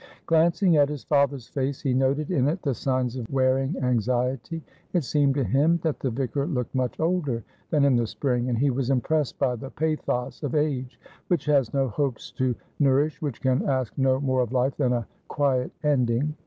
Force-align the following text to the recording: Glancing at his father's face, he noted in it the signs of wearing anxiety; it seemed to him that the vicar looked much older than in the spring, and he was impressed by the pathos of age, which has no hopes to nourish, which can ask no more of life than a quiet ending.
Glancing 0.25 0.77
at 0.77 0.89
his 0.89 1.03
father's 1.03 1.47
face, 1.47 1.79
he 1.83 1.93
noted 1.93 2.31
in 2.31 2.47
it 2.47 2.63
the 2.63 2.73
signs 2.73 3.15
of 3.17 3.31
wearing 3.31 3.75
anxiety; 3.83 4.63
it 4.93 5.03
seemed 5.03 5.35
to 5.35 5.43
him 5.43 5.79
that 5.83 5.99
the 5.99 6.09
vicar 6.09 6.47
looked 6.47 6.73
much 6.73 6.99
older 6.99 7.43
than 7.69 7.85
in 7.85 7.95
the 7.95 8.07
spring, 8.07 8.49
and 8.49 8.57
he 8.57 8.71
was 8.71 8.89
impressed 8.89 9.37
by 9.37 9.55
the 9.55 9.69
pathos 9.69 10.41
of 10.41 10.55
age, 10.55 10.99
which 11.27 11.45
has 11.45 11.71
no 11.71 11.87
hopes 11.87 12.31
to 12.31 12.55
nourish, 12.79 13.21
which 13.21 13.41
can 13.41 13.61
ask 13.69 13.93
no 13.95 14.19
more 14.19 14.41
of 14.41 14.51
life 14.53 14.75
than 14.75 14.91
a 14.93 15.05
quiet 15.27 15.69
ending. 15.83 16.33